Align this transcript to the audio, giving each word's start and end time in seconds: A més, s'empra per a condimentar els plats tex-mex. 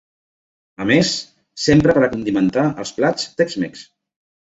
A 0.85 0.87
més, 0.91 1.11
s'empra 1.67 1.97
per 1.99 2.05
a 2.07 2.11
condimentar 2.17 2.67
els 2.85 2.97
plats 2.99 3.33
tex-mex. 3.43 3.89